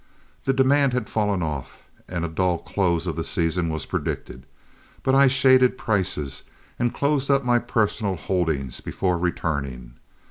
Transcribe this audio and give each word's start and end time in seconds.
The 0.45 0.51
demand 0.53 0.93
had 0.93 1.11
fallen 1.11 1.43
off, 1.43 1.83
and 2.09 2.25
a 2.25 2.27
dull 2.27 2.57
close 2.57 3.05
of 3.05 3.15
the 3.15 3.23
season 3.23 3.69
was 3.69 3.85
predicted, 3.85 4.47
but 5.03 5.13
I 5.13 5.27
shaded 5.27 5.77
prices 5.77 6.41
and 6.79 6.91
closed 6.91 7.29
up 7.29 7.43
my 7.43 7.59
personal 7.59 8.15
holdings 8.15 8.81
before 8.81 9.19
returning. 9.19 9.99